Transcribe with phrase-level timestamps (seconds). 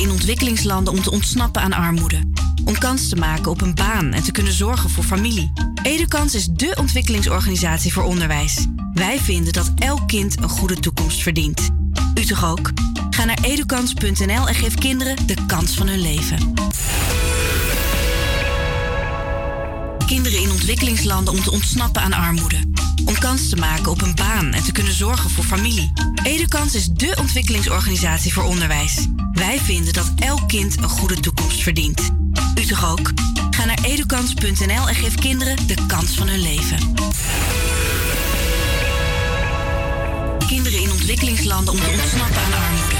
[0.00, 2.20] in ontwikkelingslanden om te ontsnappen aan armoede.
[2.64, 5.52] Om kans te maken op een baan en te kunnen zorgen voor familie.
[5.82, 8.66] Edukans is dé ontwikkelingsorganisatie voor onderwijs.
[8.94, 11.70] Wij vinden dat elk kind een goede toekomst verdient.
[12.14, 12.72] U toch ook?
[13.10, 16.54] Ga naar edukans.nl en geef kinderen de kans van hun leven.
[20.06, 22.56] Kinderen in ontwikkelingslanden om te ontsnappen aan armoede.
[23.04, 25.92] Om kans te maken op een baan en te kunnen zorgen voor familie.
[26.22, 29.06] Edukans is dé ontwikkelingsorganisatie voor onderwijs.
[29.32, 32.10] Wij vinden dat elk kind een goede toekomst verdient.
[32.58, 33.12] U toch ook?
[33.50, 36.94] Ga naar edukans.nl en geef kinderen de kans van hun leven.
[40.46, 42.95] Kinderen in ontwikkelingslanden om te ontsnappen aan armoede.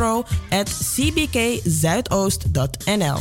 [0.95, 3.17] cbkzuidoost.nl.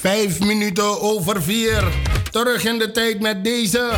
[0.00, 1.84] Vijf minuten over vier.
[2.30, 3.92] Terug in de tijd met deze.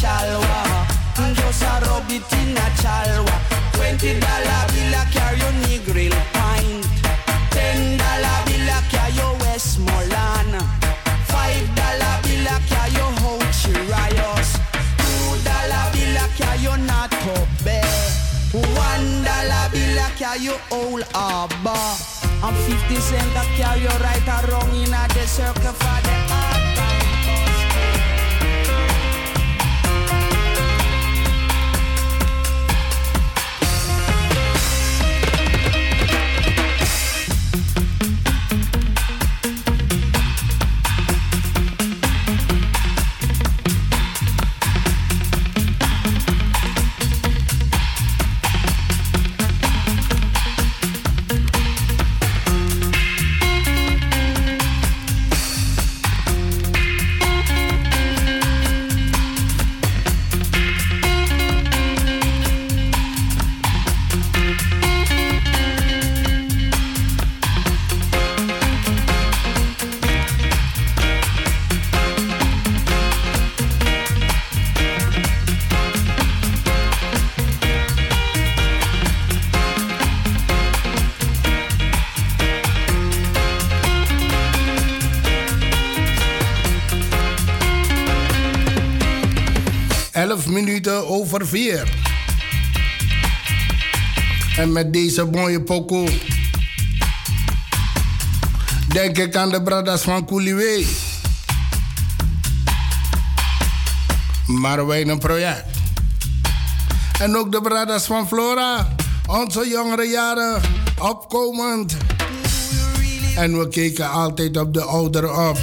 [0.00, 0.88] Chalwa.
[1.36, 3.36] Just a rub it in a Chalwa.
[3.74, 6.86] Twenty dollar bill a carry your Negril pint.
[7.52, 10.56] Ten dollar bill a carry your Westmoreland.
[11.28, 14.50] Five dollar bill a carry your Hochi Rios.
[15.04, 17.84] Two dollar bill a carry your Nato Bay.
[18.56, 21.76] One dollar bill a carry your old Abba.
[22.42, 26.59] And fifty cent a carry your right wrong in a the circle for the hard
[94.56, 96.08] En met deze mooie pokoe...
[98.88, 100.86] denk ik aan de brothers van Koeliwee.
[104.46, 105.64] Maar wij een project.
[107.20, 108.94] En ook de brothers van Flora.
[109.26, 110.60] Onze jongere jaren,
[110.98, 111.96] opkomend.
[113.36, 115.58] En we keken altijd op de ouderen op.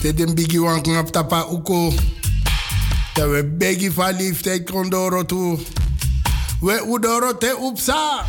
[0.00, 1.92] Dit een biggie wanken op tapa uko.
[3.28, 5.58] We biggie van liefde kon doro toe.
[6.60, 8.24] We udoro te upsa.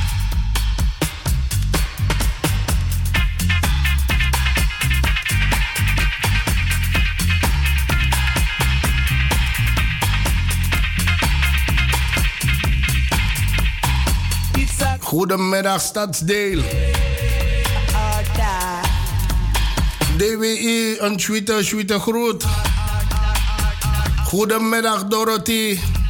[15.00, 16.64] Goedemiddag Stadsdeel.
[20.18, 22.46] DWI, een tweete, tweete groet.
[24.32, 26.01] Goedemiddag Dorothy.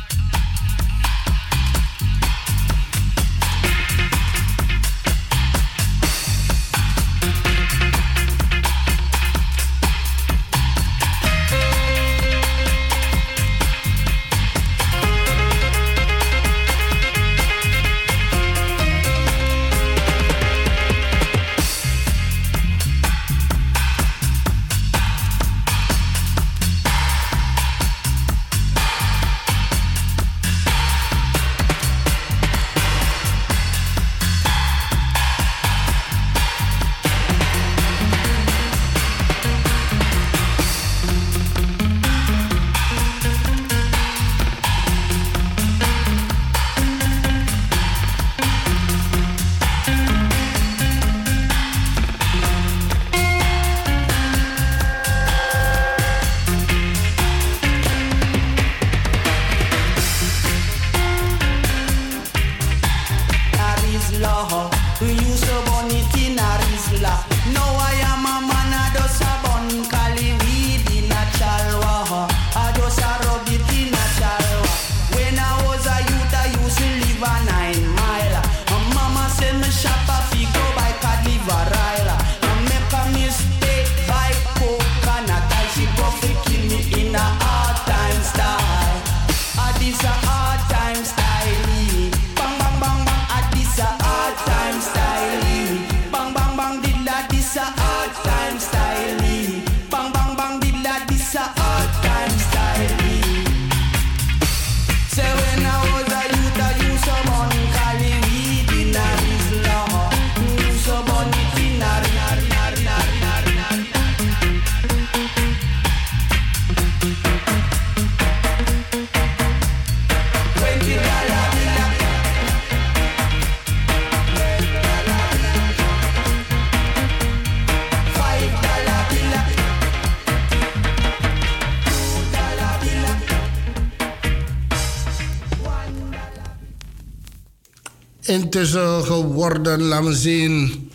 [138.31, 140.89] Intussen geworden, laten we zien,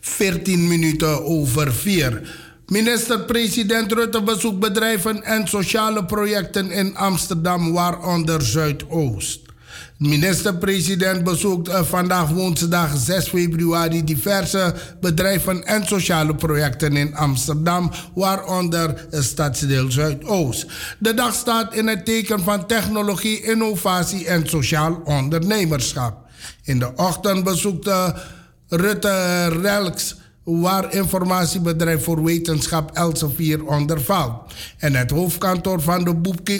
[0.00, 2.36] 14 minuten over 4.
[2.66, 9.40] Minister-president Rutte bezoekt bedrijven en sociale projecten in Amsterdam, waaronder Zuidoost.
[9.98, 19.06] Minister-president bezoekt eh, vandaag woensdag 6 februari diverse bedrijven en sociale projecten in Amsterdam, waaronder
[19.10, 20.66] stadsdeel Zuidoost.
[20.98, 26.27] De dag staat in het teken van technologie, innovatie en sociaal ondernemerschap.
[26.68, 27.90] In de ochtend bezoekt
[28.68, 34.52] Rutte Relks waar informatiebedrijf voor wetenschap Elsevier onder valt.
[34.78, 36.14] En het hoofdkantoor van de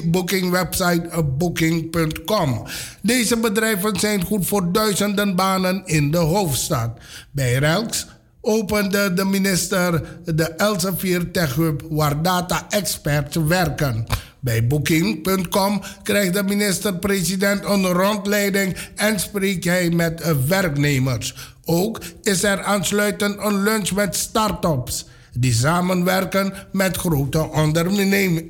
[0.04, 2.62] bookingwebsite booking.com.
[3.02, 6.90] Deze bedrijven zijn goed voor duizenden banen in de hoofdstad.
[7.30, 8.06] Bij Relks
[8.40, 14.06] opende de minister de Elsevier Tech Hub waar data-experts werken.
[14.48, 21.54] Bij Booking.com krijgt de minister-president een rondleiding en spreekt hij met werknemers.
[21.64, 27.50] Ook is er aansluitend een lunch met start-ups die samenwerken met grote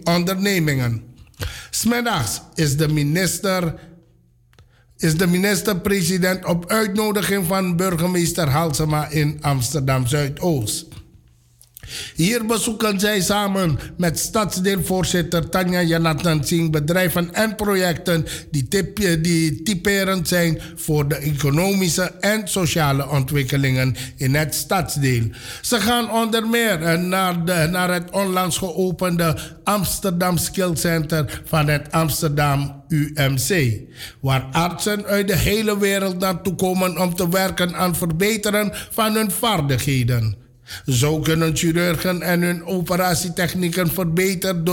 [0.04, 1.02] ondernemingen.
[1.70, 3.74] Smiddags is de minister
[4.96, 10.97] is de minister-president op uitnodiging van burgemeester Halsema in Amsterdam Zuidoost.
[12.14, 20.28] Hier bezoeken zij samen met stadsdeelvoorzitter Tanja Janathan Singh bedrijven en projecten die, die typerend
[20.28, 25.23] zijn voor de economische en sociale ontwikkelingen in het stadsdeel.
[25.61, 31.92] Ze gaan onder meer naar, de, naar het onlangs geopende Amsterdam Skill Center van het
[31.92, 33.80] Amsterdam UMC,
[34.21, 39.30] waar artsen uit de hele wereld naartoe komen om te werken aan verbeteren van hun
[39.30, 40.47] vaardigheden.
[40.87, 44.66] Zo kunnen chirurgen en hun operatietechnieken verbeterd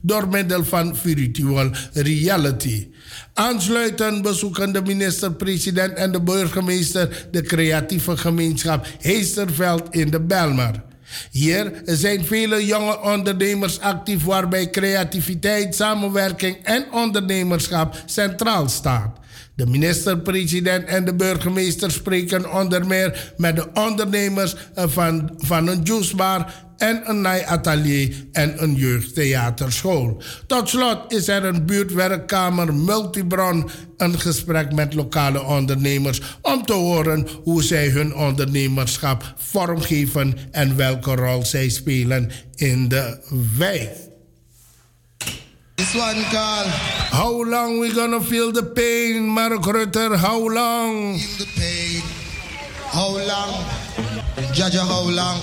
[0.00, 2.88] door, middel van virtual reality.
[3.34, 10.86] Aansluitend bezoeken de minister-president en de burgemeester de creatieve gemeenschap Heesterveld in de Belmer.
[11.30, 19.17] Hier zijn vele jonge ondernemers actief waarbij creativiteit, samenwerking en ondernemerschap centraal staat.
[19.58, 26.54] De minister-president en de burgemeester spreken onder meer met de ondernemers van, van een juicebar
[26.76, 30.22] en een naaiatelier en een jeugdtheaterschool.
[30.46, 37.26] Tot slot is er een buurtwerkkamer Multibron, een gesprek met lokale ondernemers om te horen
[37.42, 43.20] hoe zij hun ondernemerschap vormgeven en welke rol zij spelen in de
[43.56, 44.07] wijk.
[45.78, 46.66] This one called
[47.14, 50.16] How long we gonna feel the pain, Mark Rutter?
[50.16, 51.16] How long?
[51.18, 52.02] Feel the pain.
[52.90, 53.64] How long?
[54.50, 55.38] Jaja, how long?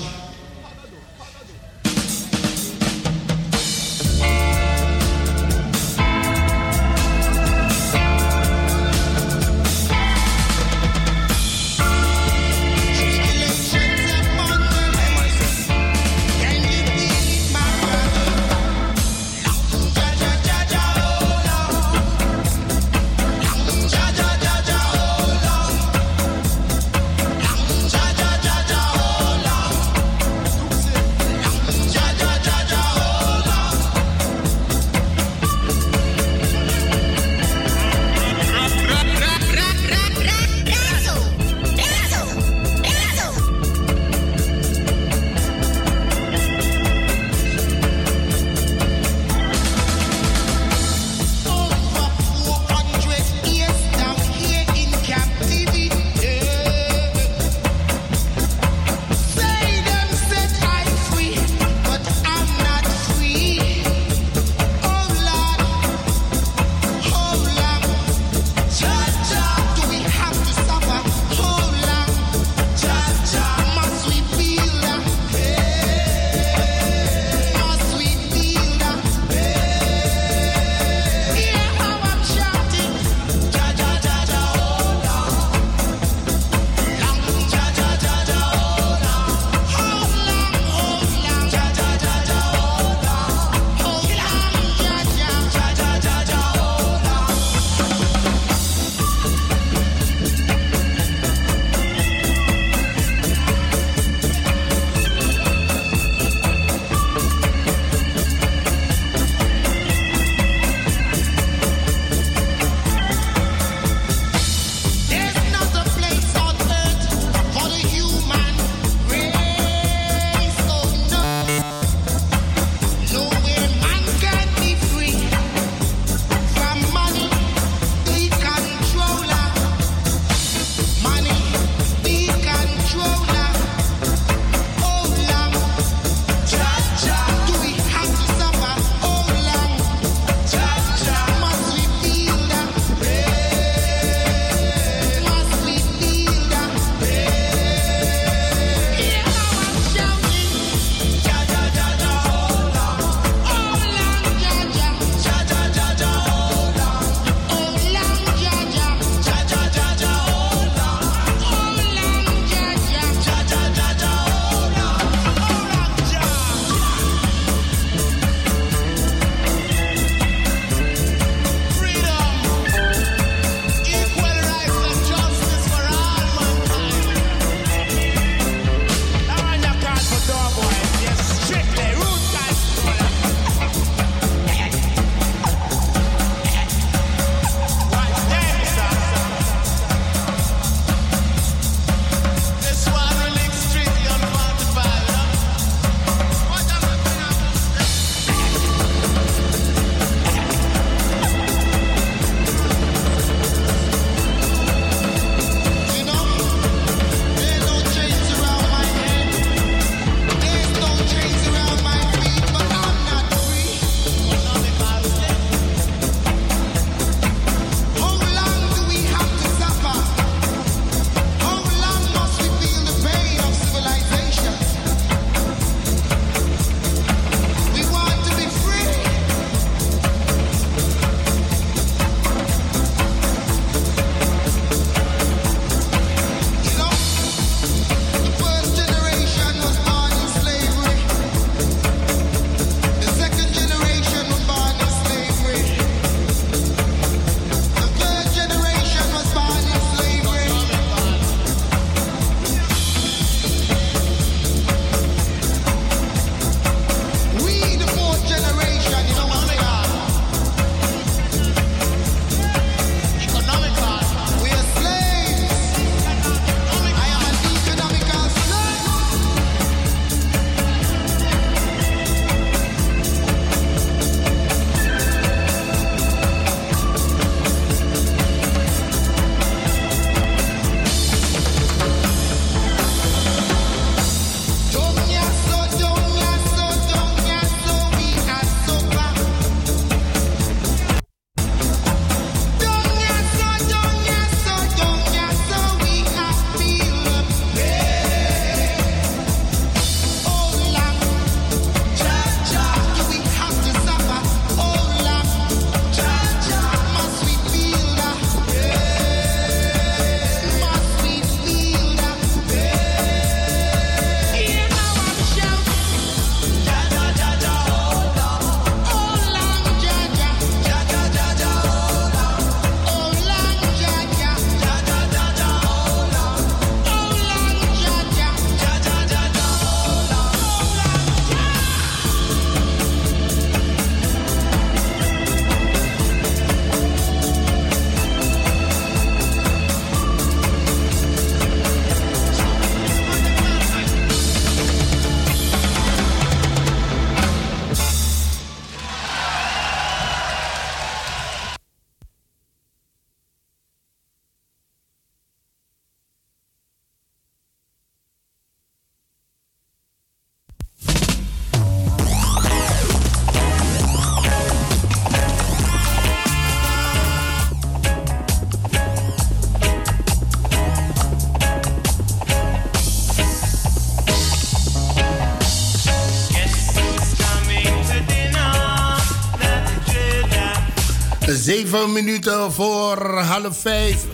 [381.75, 384.05] Zeven minuten voor half vijf.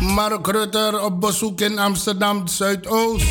[0.00, 3.24] Mark Rutter op bezoek in Amsterdam Zuidoost.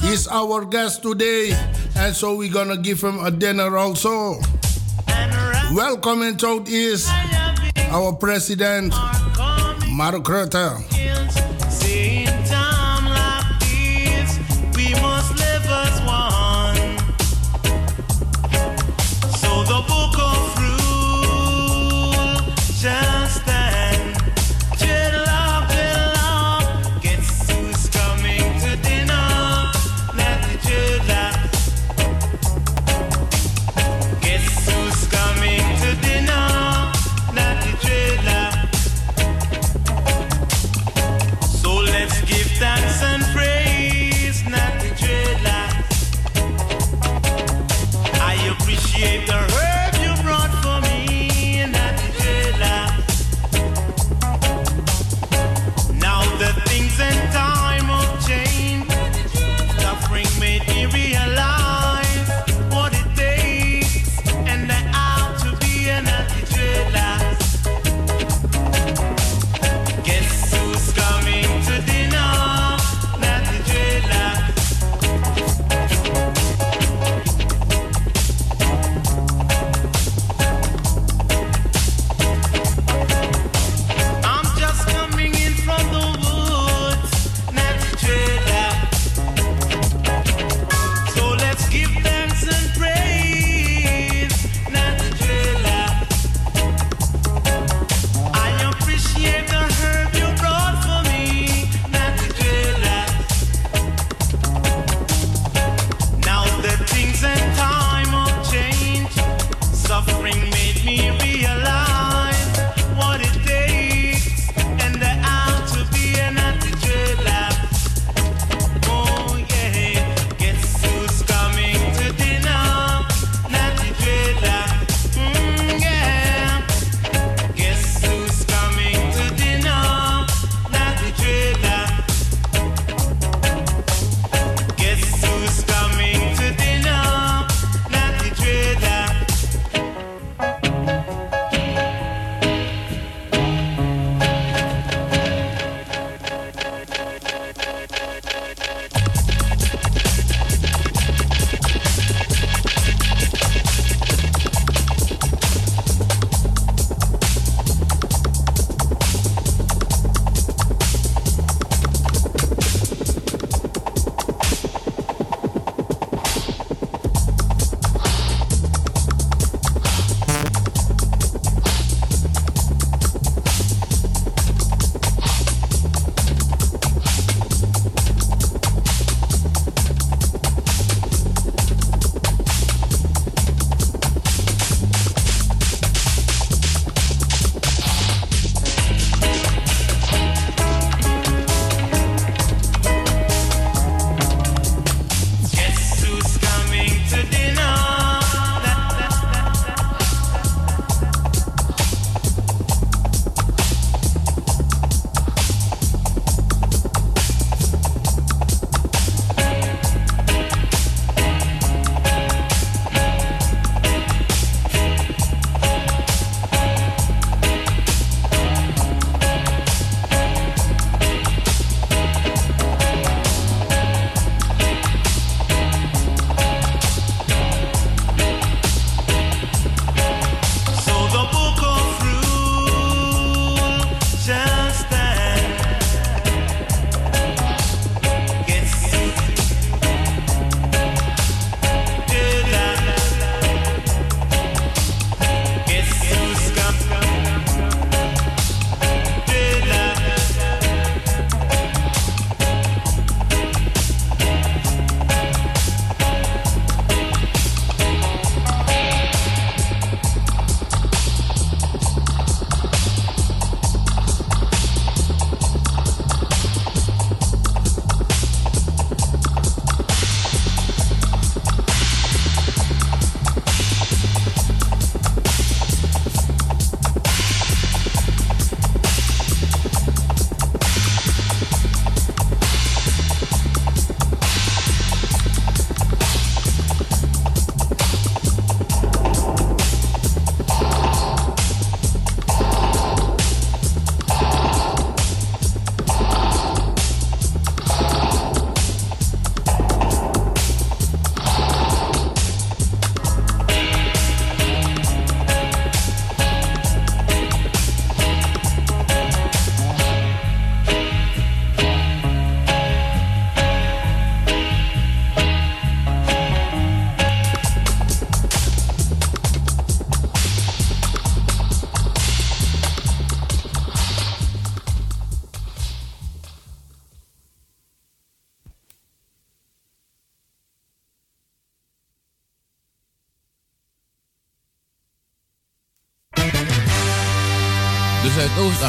[0.00, 1.56] He's our guest today.
[1.96, 4.40] And so we're gonna give him a dinner also.
[5.74, 7.08] Welcome in Southeast,
[7.90, 8.94] our president,
[9.88, 10.76] Mark Rutter.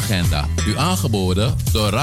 [0.04, 0.48] Zuidoostagenda.
[0.66, 1.94] U aangeboden door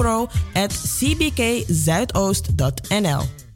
[0.00, 3.49] s.ubro at cbkzuidoost.nl.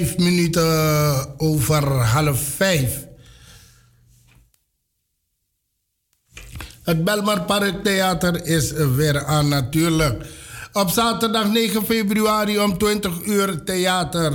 [0.00, 3.06] vijf minuten over half vijf.
[6.82, 10.26] Het Belmar Park Theater is weer aan natuurlijk.
[10.72, 14.32] Op zaterdag 9 februari om 20 uur theater.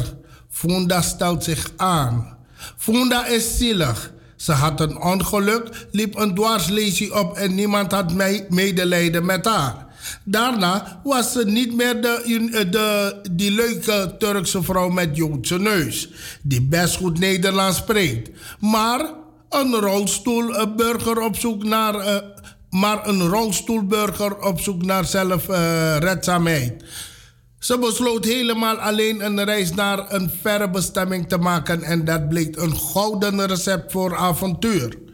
[0.50, 2.38] Funda stelt zich aan.
[2.78, 4.12] Funda is zielig.
[4.36, 8.14] Ze had een ongeluk, liep een dwarslesie op en niemand had
[8.50, 9.85] medelijden met haar.
[10.26, 16.10] Daarna was ze niet meer de, de, die leuke Turkse vrouw met Joodse neus,
[16.42, 18.30] die best goed Nederlands spreekt.
[18.60, 19.14] Maar
[19.50, 21.96] een rolstoelburger op zoek naar.
[21.96, 22.16] Uh,
[22.70, 26.82] maar een rolstoelburger op zoek naar zelfredzaamheid.
[26.82, 26.88] Uh,
[27.60, 32.56] ze besloot helemaal alleen een reis naar een verre bestemming te maken en dat bleek
[32.58, 35.05] een gouden recept voor avontuur.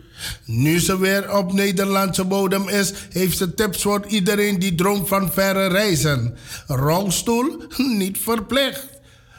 [0.45, 5.31] Nu ze weer op Nederlandse bodem is, heeft ze tips voor iedereen die droomt van
[5.31, 6.35] verre reizen.
[6.67, 7.63] Rolstoel
[7.97, 8.87] niet verplicht.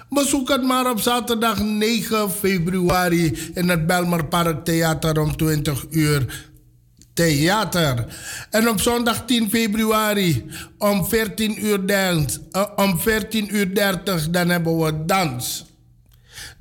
[0.08, 6.50] Bezoek het maar op zaterdag 9 februari in het Belmer Park Theater om 20 uur
[7.14, 8.06] theater.
[8.50, 10.44] En op zondag 10 februari
[10.78, 15.64] om 14 uur, dans, uh, om 14 uur 30 dan hebben we dans.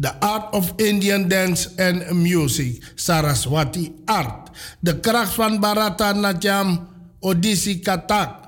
[0.02, 4.50] The Art of Indian Dance and Music, Saraswati Art.
[4.80, 6.88] De kracht van Bharata Natyam,
[7.20, 8.40] Odissi Katak.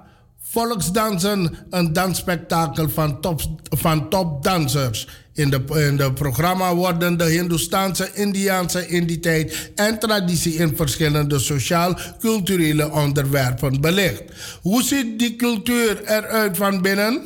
[0.42, 5.08] Volksdansen, een dansspektakel van top, van topdansers.
[5.34, 12.92] In de, in de programma worden de Hindoestaanse, Indiaanse identiteit en traditie in verschillende sociaal-culturele
[12.92, 14.24] onderwerpen belicht.
[14.62, 17.22] Hoe ziet die cultuur eruit van binnen?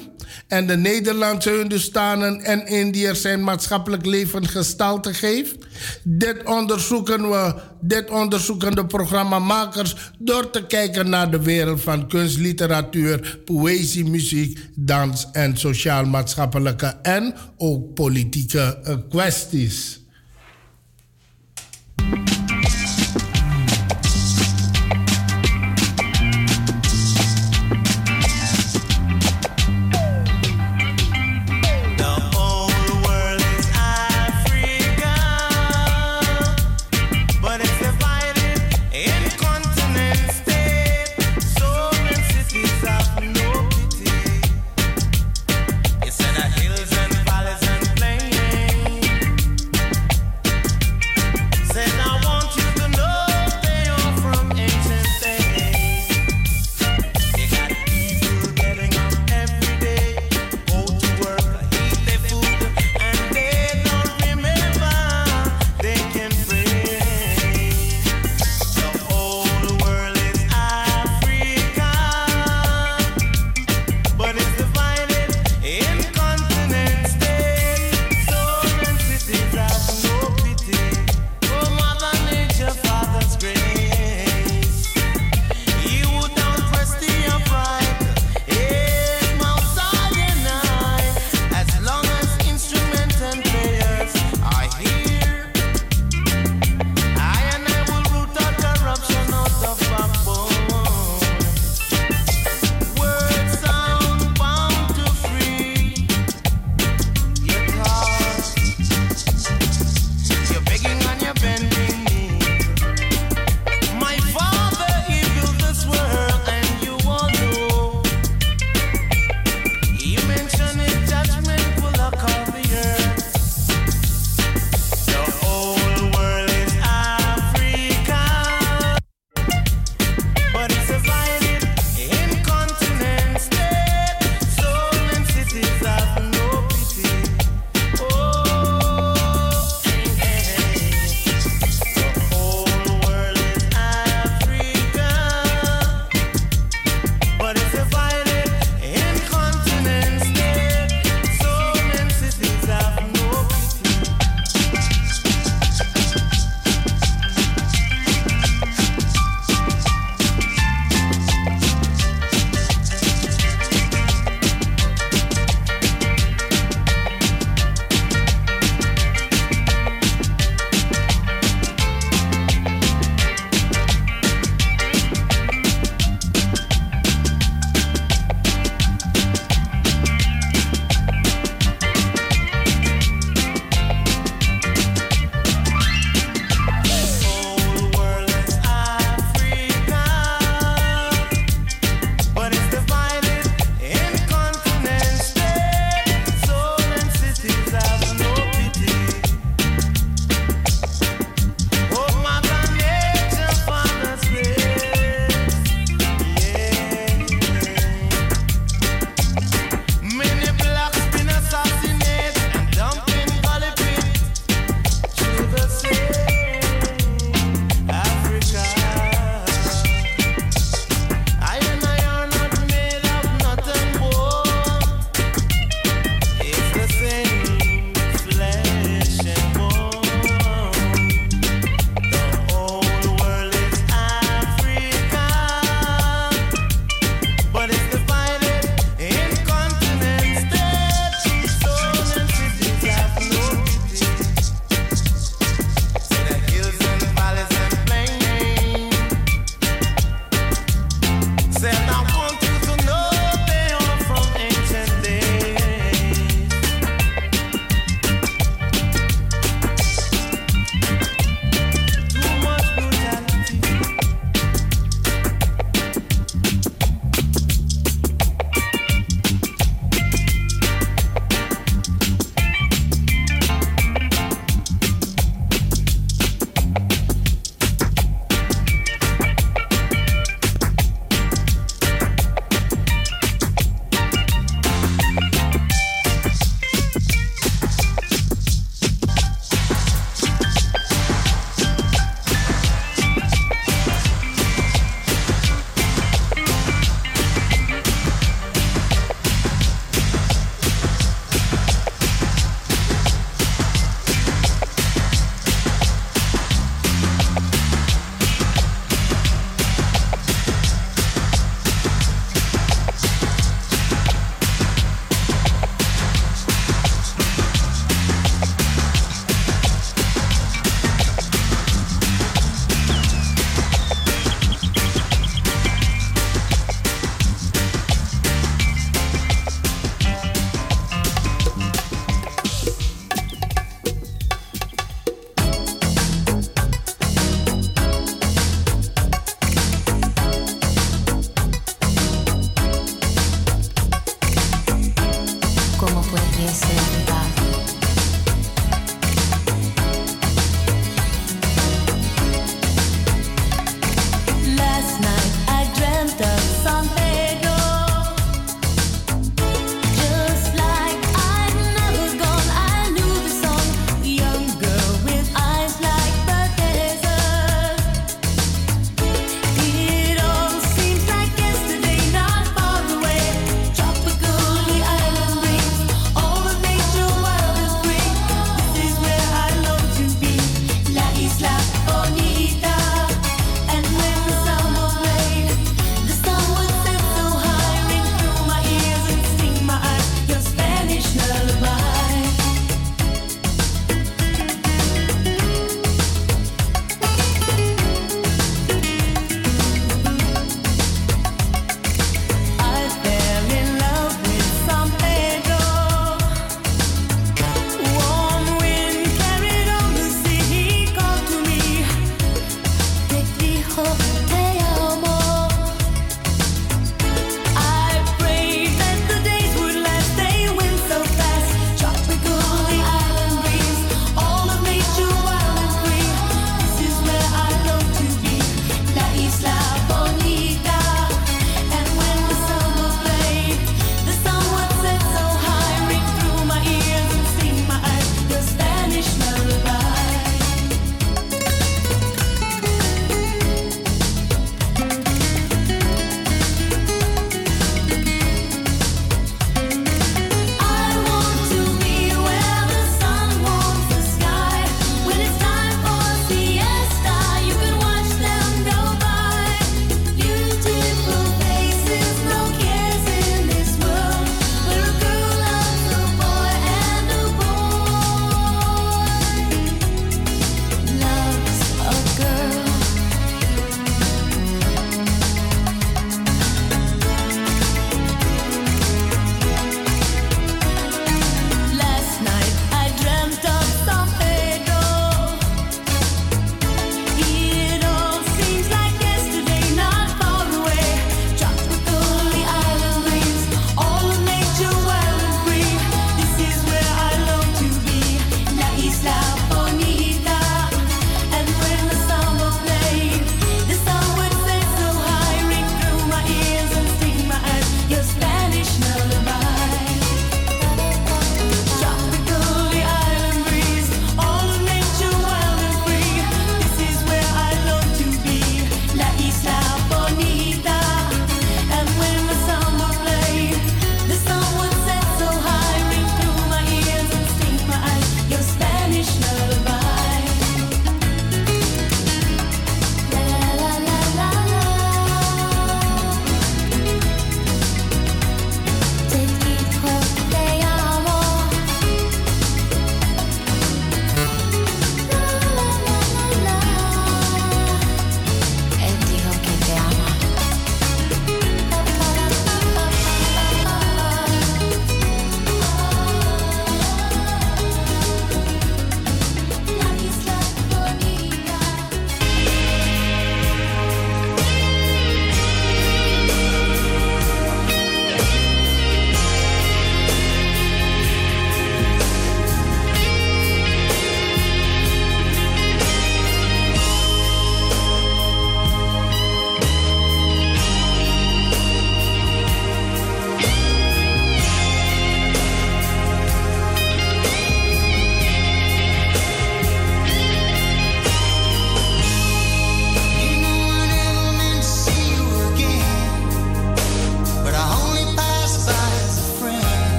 [0.48, 5.56] En de Nederlandse Hindustanen en Indiërs zijn maatschappelijk leven gestalte geeft?
[6.04, 12.38] Dit onderzoeken we, dit onderzoeken de programmamakers door te kijken naar de wereld van kunst,
[12.38, 20.06] literatuur, poëzie, muziek, dans en sociaal-maatschappelijke en ook politieke eh, kwesties.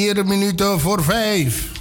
[0.00, 1.79] Vier minuten voor vijf.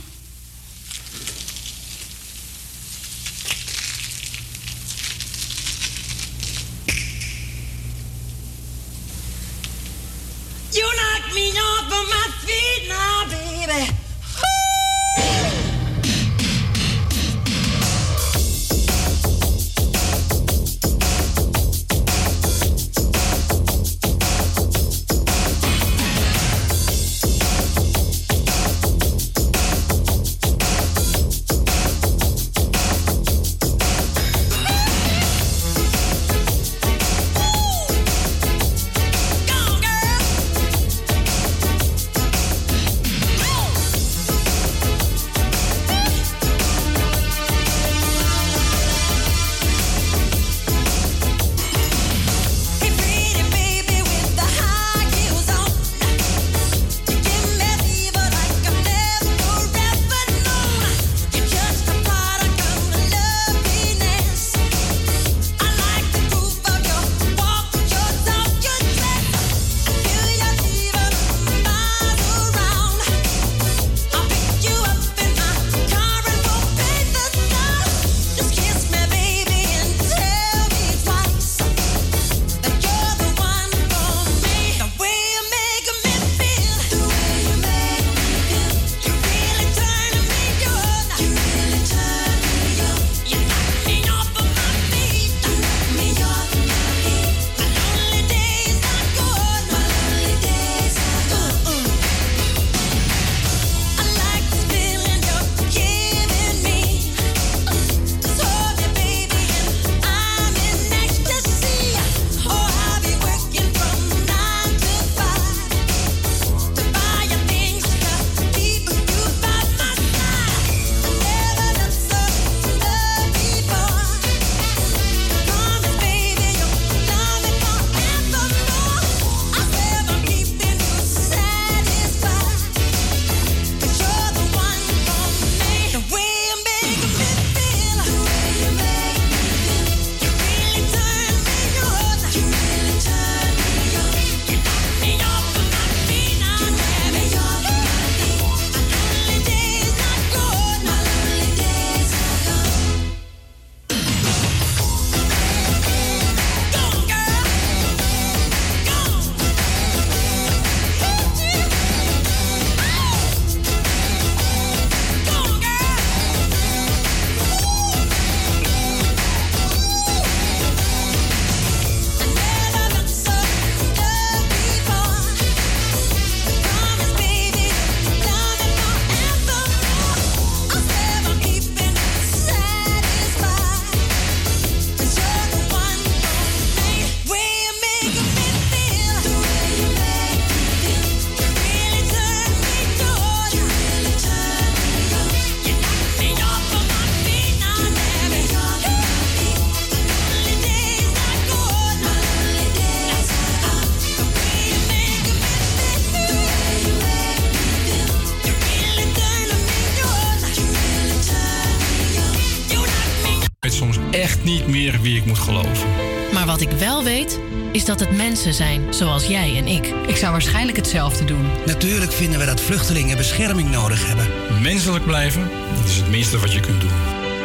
[215.02, 215.90] Wie ik moet geloven.
[216.34, 217.40] Maar wat ik wel weet,
[217.72, 219.94] is dat het mensen zijn zoals jij en ik.
[220.08, 221.46] Ik zou waarschijnlijk hetzelfde doen.
[221.66, 224.28] Natuurlijk vinden we dat vluchtelingen bescherming nodig hebben.
[224.62, 226.92] Menselijk blijven, dat is het minste wat je kunt doen.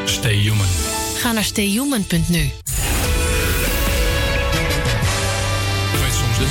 [0.05, 0.67] Stay human.
[1.17, 2.51] Ga naar stayhuman.nu.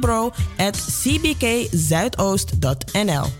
[0.00, 3.30] s.ubro at cbkzuidoost.nl.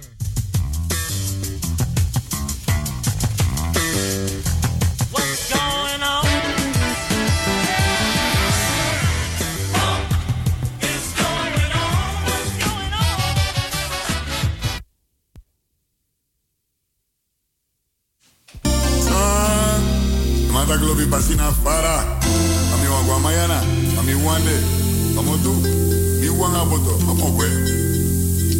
[20.81, 22.21] Globi basina fara.
[22.75, 23.61] Ami wangwa mayana.
[23.99, 24.57] Ami wande.
[25.19, 25.53] Amotu.
[26.41, 27.47] wanga boto okokwe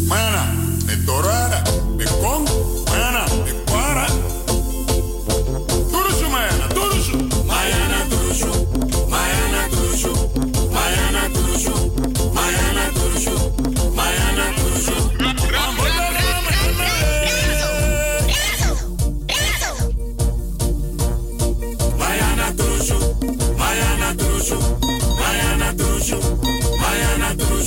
[0.09, 0.41] mana
[0.87, 1.59] ne torara
[1.97, 2.45] ne kong
[2.91, 4.05] mana ne kwara
[5.91, 7.17] turushu mayana turushu
[7.49, 8.51] mayana turushu
[9.13, 10.11] mayana turushu
[10.75, 11.73] mayana turushu
[12.35, 13.35] mayana turushu
[13.97, 14.95] mayana turushu
[21.99, 22.97] Mayana Trushu,
[23.57, 24.57] Mayana Trushu,
[25.19, 26.40] Mayana Trushu.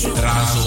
[0.03, 0.64] Traz o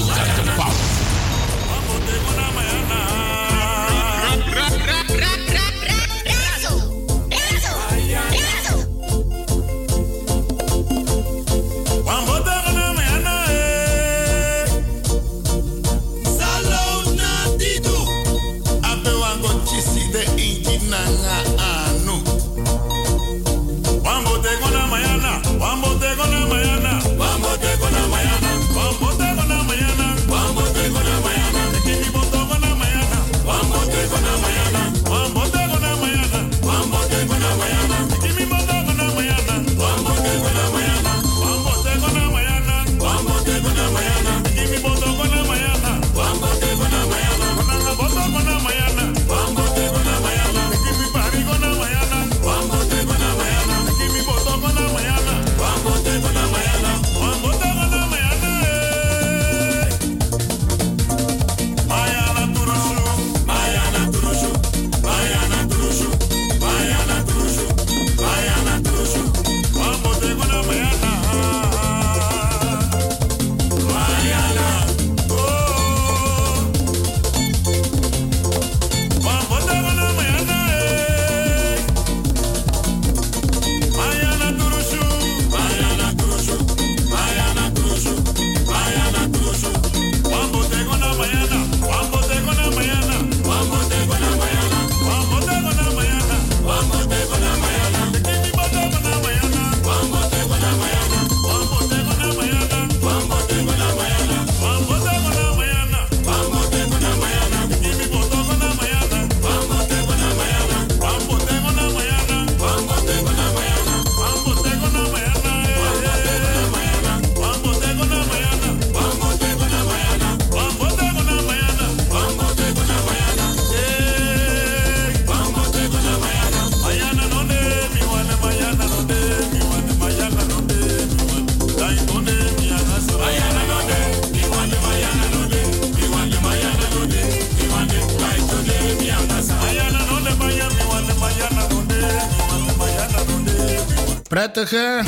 [144.58, 145.06] Prettig?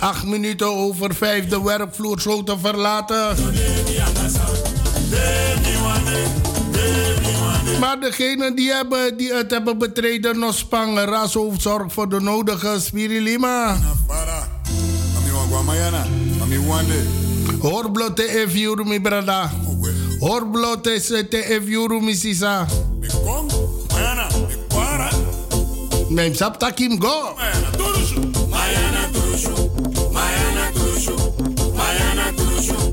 [0.00, 3.36] Acht minuten over vijf de werkvloer zo te verlaten.
[7.80, 11.04] Maar degenen die, hebben, die het hebben betreden, nog spangen.
[11.04, 13.78] Rashoofd zorgt voor de nodige spirilima.
[17.60, 19.50] Hoorblote e fiuru mi brada.
[20.18, 22.66] Hoorblote se te e fiuru mi sisa.
[26.14, 27.36] Mijn sap takim go.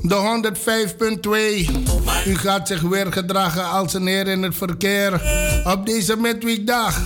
[0.02, 0.42] De
[2.26, 2.28] 105.2.
[2.28, 5.22] U gaat zich weer gedragen als een heer in het verkeer
[5.64, 7.02] op deze midweekdag.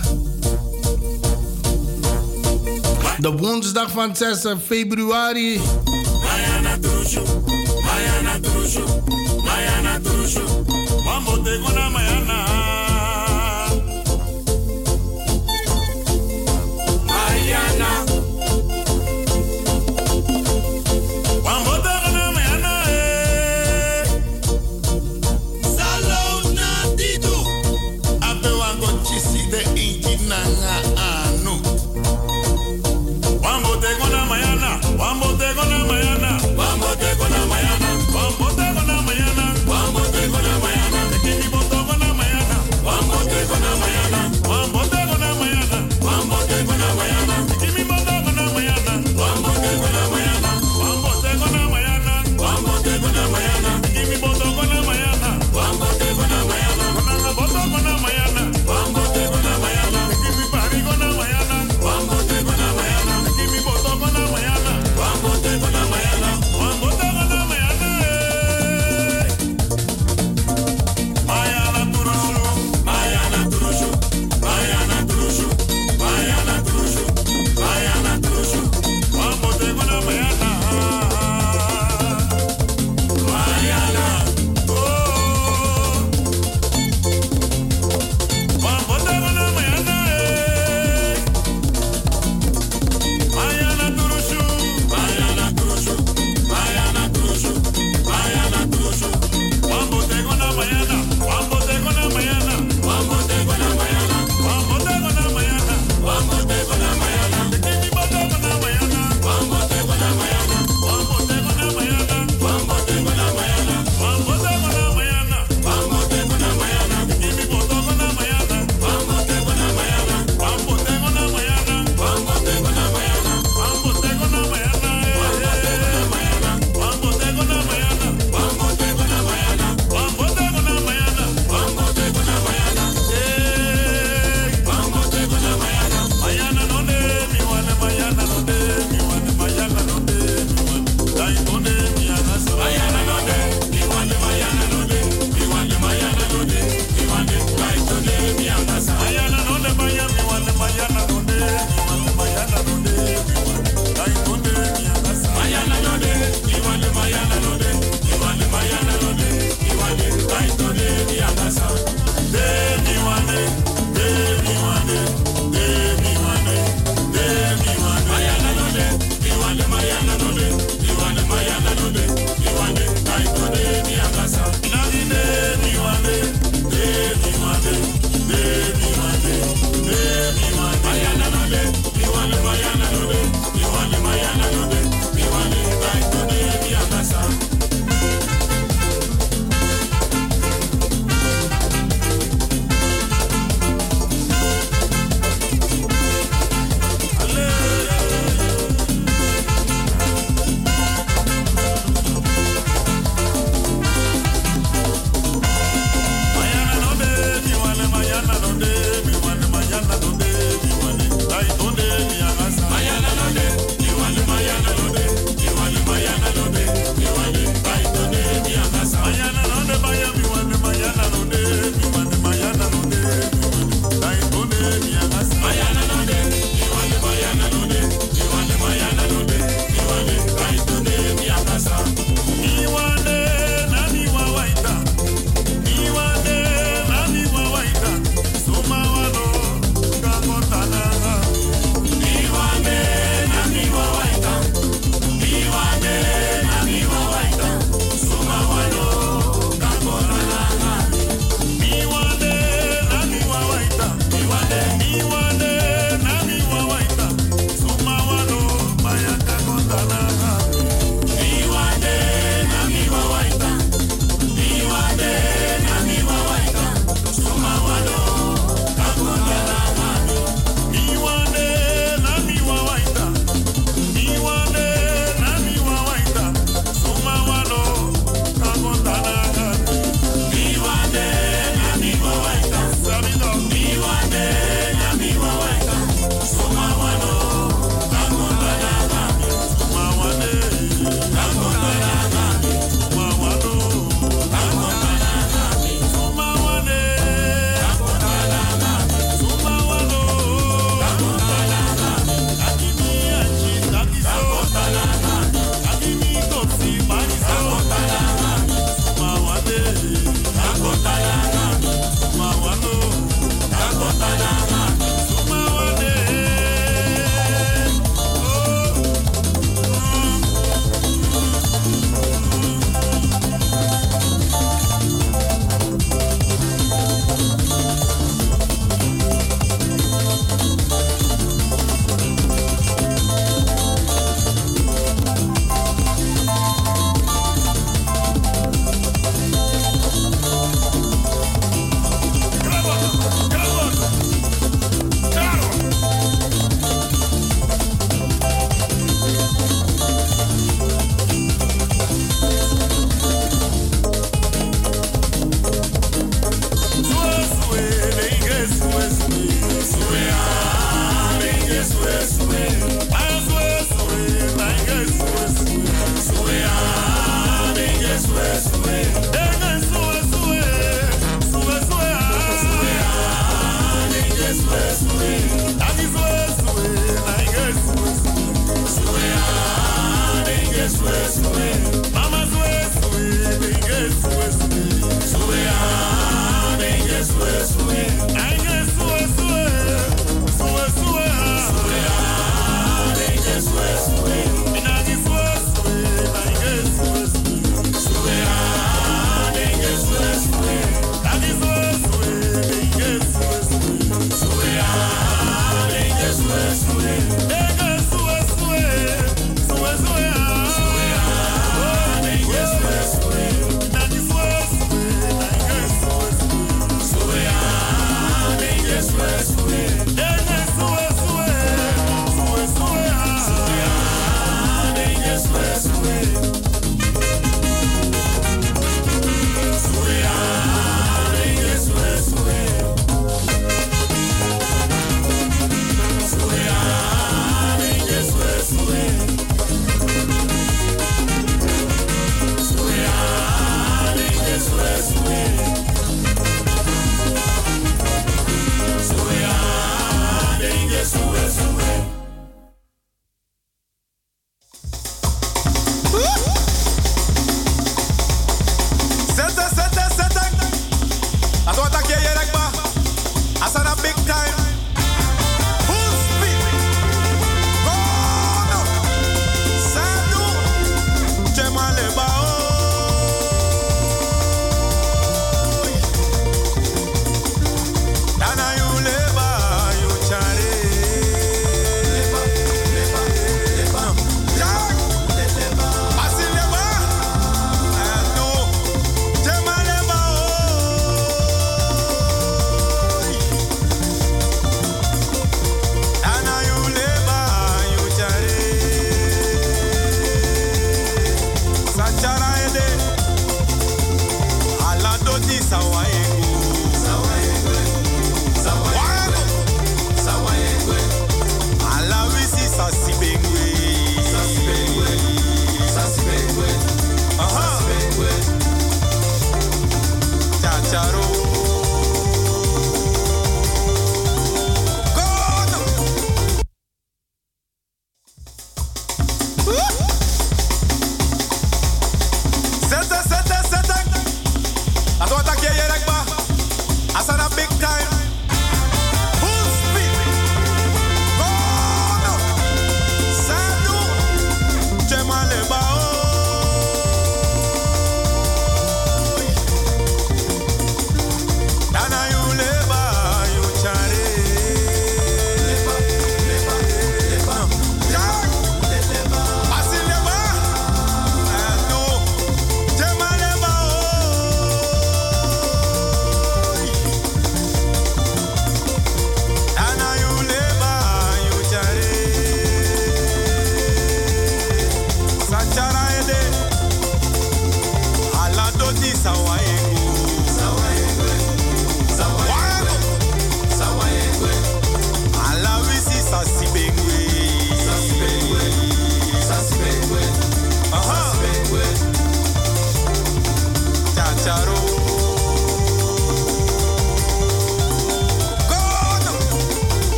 [3.18, 5.60] De woensdag van 6 februari.
[9.44, 9.98] Mayana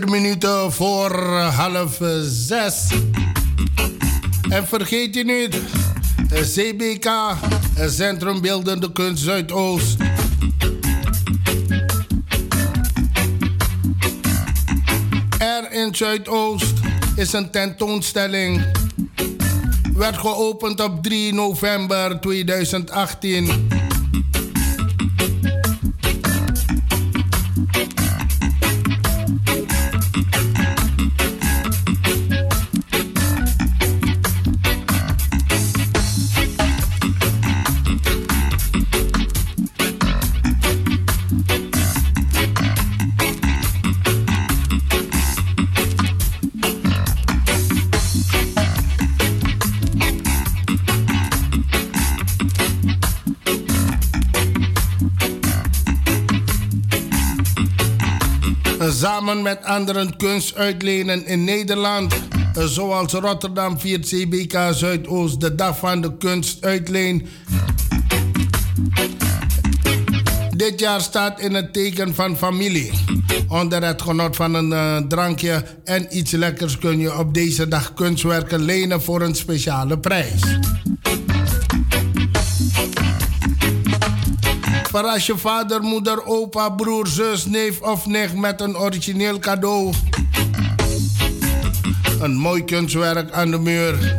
[0.00, 2.88] Vier minuten voor half zes.
[4.48, 5.58] En vergeet je niet,
[6.28, 7.10] CBK,
[7.86, 9.96] Centrum Beeldende Kunst Zuidoost.
[15.38, 16.74] Er in Zuidoost
[17.16, 18.64] is een tentoonstelling.
[19.94, 23.69] Werd geopend op 3 november 2018.
[59.00, 62.14] Samen met anderen kunst uitlenen in Nederland.
[62.54, 67.28] Zoals Rotterdam viert CBK Zuidoost de dag van de kunst uitleen.
[70.56, 72.90] Dit jaar staat in het teken van familie.
[73.48, 77.94] Onder het genot van een uh, drankje en iets lekkers kun je op deze dag
[77.94, 80.42] kunstwerken lenen voor een speciale prijs.
[84.90, 89.92] Verras je vader, moeder, opa, broer, zus, neef of nicht met een origineel cadeau.
[92.20, 94.18] Een mooi kunstwerk aan de muur.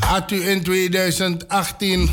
[0.00, 2.10] Had u in 2018,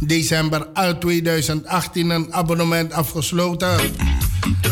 [0.00, 3.80] december uit 2018, een abonnement afgesloten?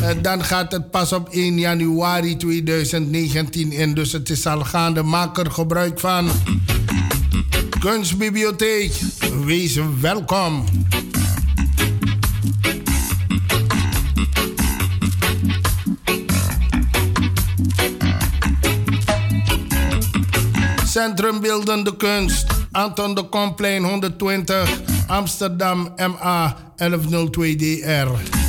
[0.04, 3.94] Eh, dan gaat het pas op 1 januari 2019 in.
[3.94, 5.02] Dus het is al gaande.
[5.02, 6.30] Maak er gebruik van.
[7.78, 8.92] Kunstbibliotheek,
[9.44, 10.64] wees welkom.
[20.86, 28.43] Centrum Beeldende Kunst, Anton de Komplein 120, Amsterdam MA 1102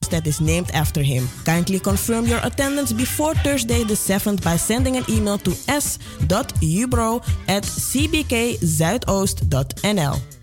[0.10, 1.28] That is named after him.
[1.46, 7.64] Kindly confirm your attendance before Thursday the 7th by sending an email to s.ubro at
[7.64, 10.43] cbkzuidoost.nl.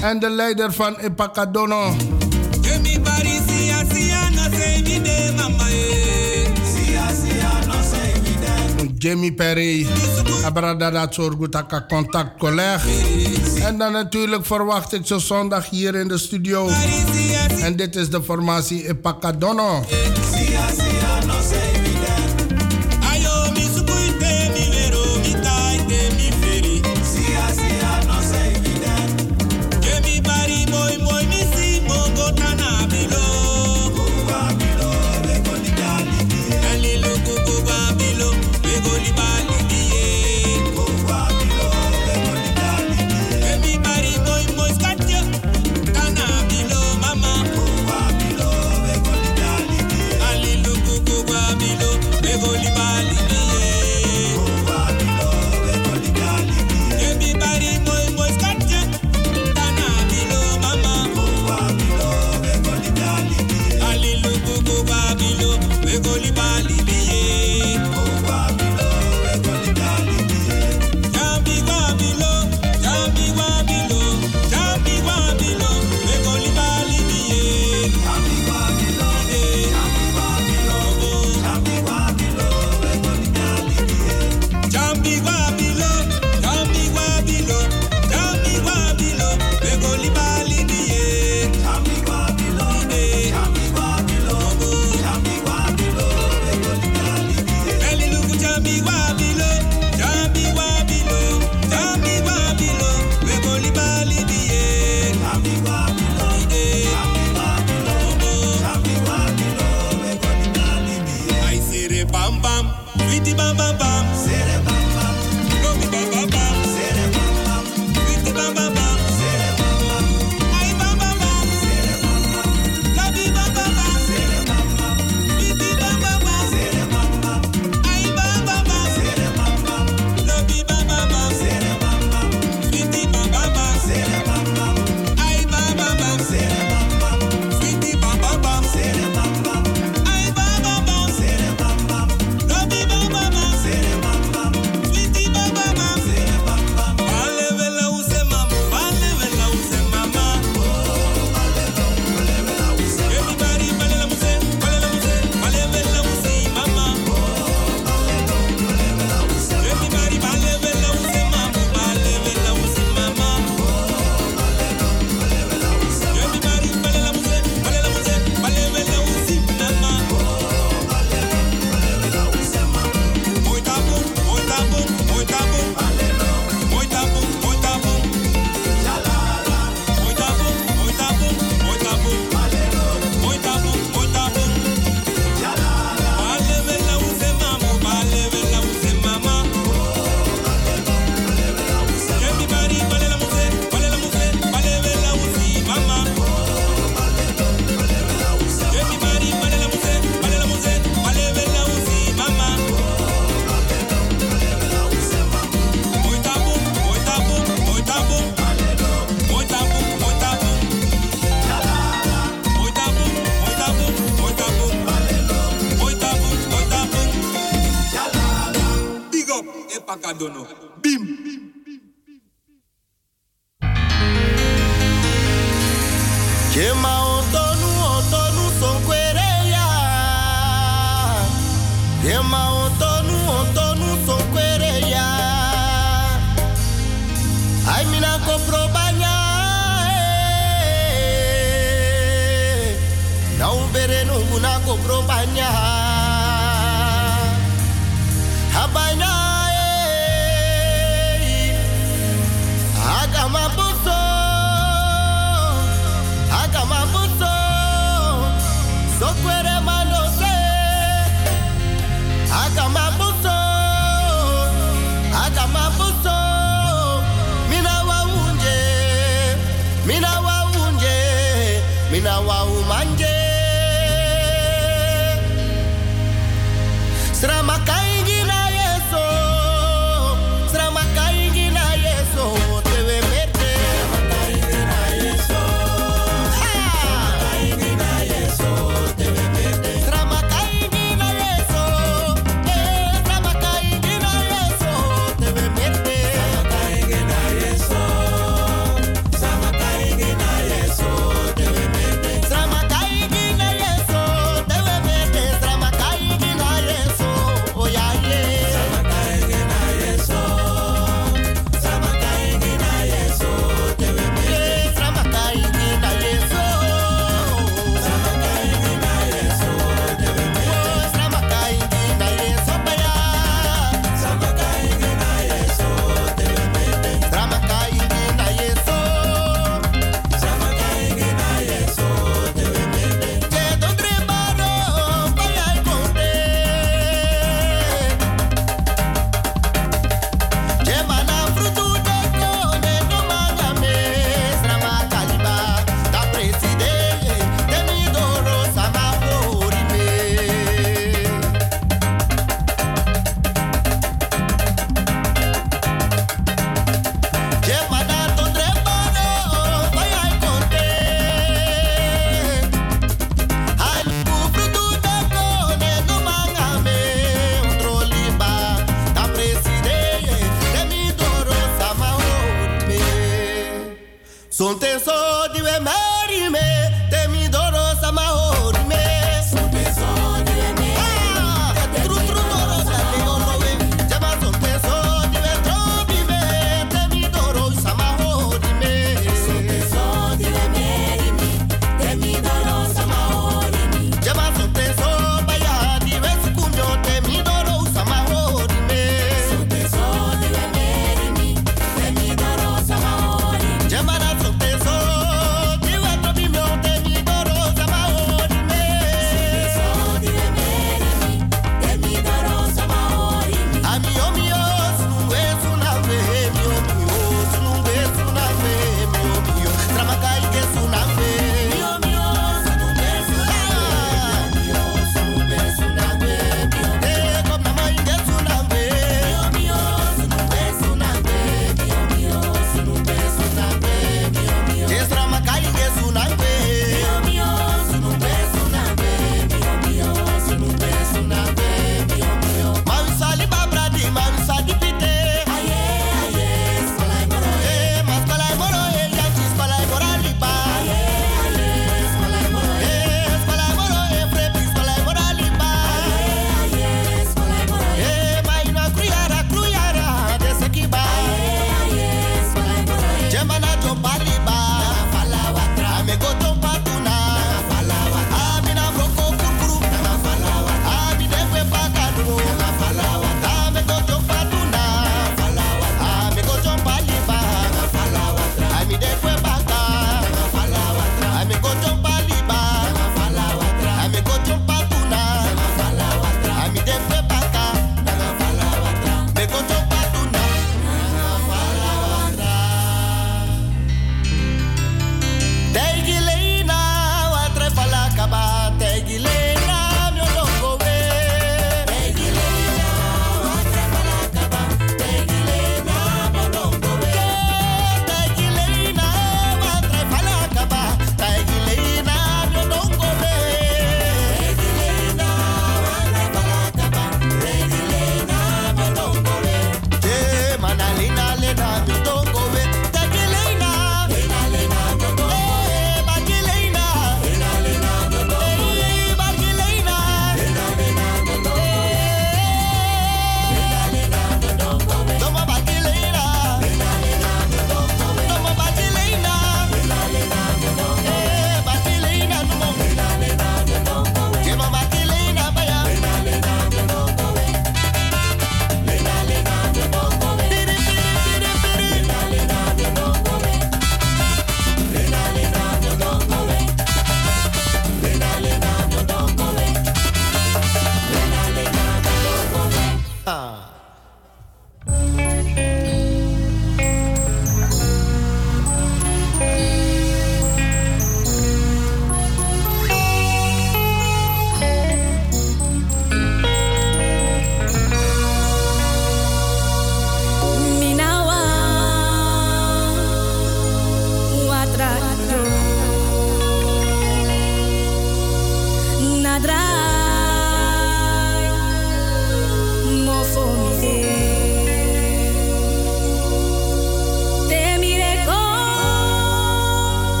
[0.00, 1.96] En de leider van Epakadono.
[8.98, 9.86] Jamie Perry.
[10.44, 12.88] Abrada dat soort goed contact collega.
[13.62, 16.68] En dan natuurlijk verwacht ik zo zondag hier in de studio.
[17.60, 19.84] En dit is de formatie Epakadono.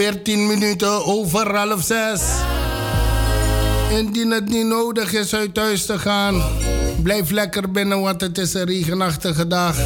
[0.00, 2.20] 14 minuten over half zes.
[3.90, 6.42] Indien het niet nodig is uit thuis te gaan,
[7.02, 9.76] blijf lekker binnen, want het is een regenachtige dag.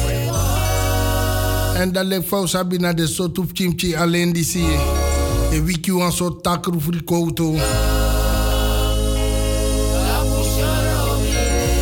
[1.73, 4.79] En dan ligt voor Sabina de Sotoep Chimchi alleen die zie je.
[5.51, 7.55] Je wiki een soort takru frikoto.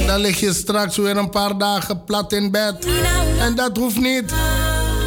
[0.07, 2.88] Dan lig je straks weer een paar dagen plat in bed.
[3.39, 4.34] En dat hoeft niet.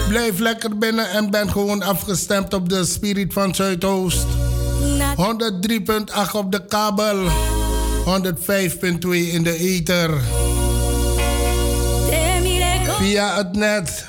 [0.08, 4.26] Blijf lekker binnen en ben gewoon afgestemd op de Spirit van Zuidoost.
[4.26, 4.32] 103.8
[6.32, 7.24] op de kabel.
[7.24, 7.30] 105.2
[9.10, 10.10] in de ether.
[12.98, 14.04] Via het net.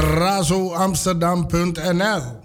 [0.00, 2.39] razoamsterdam.nl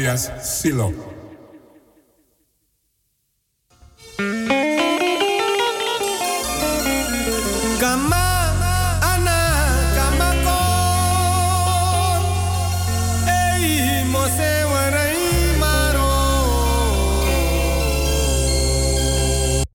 [0.00, 1.09] alias Silo.